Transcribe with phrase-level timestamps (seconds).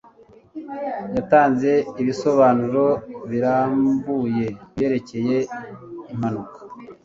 [1.15, 2.85] Yatanze ibisobanuro
[3.29, 5.37] birambuye kubyerekeye
[6.13, 6.59] impanuka.